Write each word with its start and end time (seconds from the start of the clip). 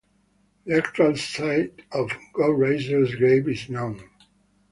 The 0.65 0.77
actual 0.79 1.15
site 1.15 1.83
of 1.91 2.09
Go-Reizei's 2.33 3.13
grave 3.13 3.47
is 3.47 3.69
known. 3.69 4.01